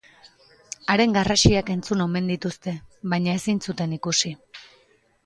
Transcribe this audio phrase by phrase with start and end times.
[0.93, 2.73] Haren garrasiak entzun omen dituzte,
[3.13, 4.33] baina ezin zuten ikusi.